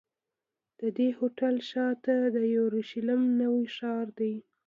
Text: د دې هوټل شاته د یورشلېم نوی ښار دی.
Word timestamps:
د 0.79 0.81
دې 0.97 1.07
هوټل 1.17 1.55
شاته 1.69 2.15
د 2.35 2.37
یورشلېم 2.55 3.23
نوی 3.41 3.65
ښار 3.75 4.05
دی. 4.19 4.33